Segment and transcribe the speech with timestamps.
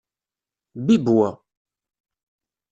[0.85, 1.29] Bibb wa.